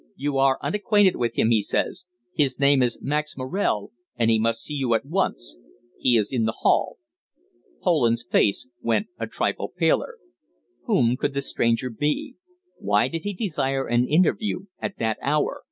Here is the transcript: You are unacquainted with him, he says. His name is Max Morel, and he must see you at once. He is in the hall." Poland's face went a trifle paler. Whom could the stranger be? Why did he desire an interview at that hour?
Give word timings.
You 0.15 0.39
are 0.39 0.57
unacquainted 0.63 1.15
with 1.15 1.35
him, 1.37 1.51
he 1.51 1.61
says. 1.61 2.07
His 2.33 2.59
name 2.59 2.81
is 2.81 2.97
Max 3.03 3.37
Morel, 3.37 3.91
and 4.15 4.31
he 4.31 4.39
must 4.39 4.63
see 4.63 4.73
you 4.73 4.95
at 4.95 5.05
once. 5.05 5.59
He 5.99 6.17
is 6.17 6.31
in 6.33 6.45
the 6.45 6.55
hall." 6.63 6.97
Poland's 7.83 8.23
face 8.23 8.67
went 8.81 9.09
a 9.19 9.27
trifle 9.27 9.69
paler. 9.69 10.17
Whom 10.85 11.17
could 11.17 11.35
the 11.35 11.41
stranger 11.43 11.91
be? 11.91 12.35
Why 12.79 13.09
did 13.09 13.21
he 13.25 13.33
desire 13.35 13.85
an 13.85 14.07
interview 14.07 14.65
at 14.81 14.97
that 14.97 15.19
hour? 15.21 15.59